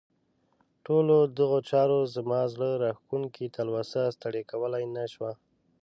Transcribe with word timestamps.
ټولو 0.85 1.17
دغو 1.39 1.59
چارو 1.69 1.99
زما 2.15 2.39
زړه 2.53 2.69
راښکونکې 2.83 3.53
تلوسه 3.55 4.01
ستړې 4.15 4.41
کولای 4.51 4.83
نه 4.95 5.03
شوه. 5.13 5.31